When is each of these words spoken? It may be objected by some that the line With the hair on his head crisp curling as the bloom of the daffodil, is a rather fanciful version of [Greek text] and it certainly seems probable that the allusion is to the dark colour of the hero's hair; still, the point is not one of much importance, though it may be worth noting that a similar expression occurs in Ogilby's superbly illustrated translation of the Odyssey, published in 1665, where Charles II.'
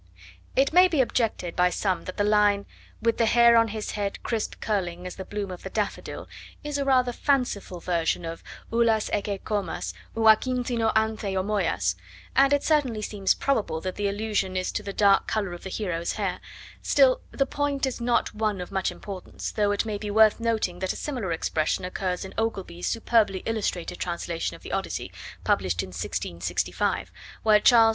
It 0.55 0.73
may 0.73 0.87
be 0.87 0.99
objected 0.99 1.55
by 1.55 1.69
some 1.69 2.05
that 2.05 2.17
the 2.17 2.23
line 2.23 2.65
With 3.03 3.19
the 3.19 3.27
hair 3.27 3.55
on 3.55 3.67
his 3.67 3.91
head 3.91 4.23
crisp 4.23 4.59
curling 4.59 5.05
as 5.05 5.15
the 5.15 5.23
bloom 5.25 5.51
of 5.51 5.61
the 5.61 5.69
daffodil, 5.69 6.27
is 6.63 6.79
a 6.79 6.85
rather 6.85 7.11
fanciful 7.11 7.79
version 7.79 8.25
of 8.25 8.43
[Greek 8.71 8.87
text] 8.87 9.15
and 9.15 10.63
it 12.53 12.63
certainly 12.63 13.01
seems 13.03 13.33
probable 13.35 13.79
that 13.81 13.93
the 13.95 14.07
allusion 14.07 14.57
is 14.57 14.71
to 14.71 14.81
the 14.81 14.91
dark 14.91 15.27
colour 15.27 15.53
of 15.53 15.61
the 15.61 15.69
hero's 15.69 16.13
hair; 16.13 16.39
still, 16.81 17.21
the 17.29 17.45
point 17.45 17.85
is 17.85 18.01
not 18.01 18.33
one 18.33 18.59
of 18.59 18.71
much 18.71 18.91
importance, 18.91 19.51
though 19.51 19.71
it 19.71 19.85
may 19.85 19.99
be 19.99 20.09
worth 20.09 20.39
noting 20.39 20.79
that 20.79 20.93
a 20.93 20.95
similar 20.95 21.31
expression 21.31 21.85
occurs 21.85 22.25
in 22.25 22.33
Ogilby's 22.39 22.87
superbly 22.87 23.43
illustrated 23.45 23.99
translation 23.99 24.55
of 24.55 24.63
the 24.63 24.71
Odyssey, 24.71 25.11
published 25.43 25.83
in 25.83 25.89
1665, 25.89 27.11
where 27.43 27.59
Charles 27.59 27.89
II.' 27.89 27.89